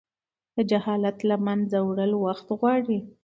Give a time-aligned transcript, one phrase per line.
[0.55, 2.99] د جهالت له منځه وړل وخت غواړي.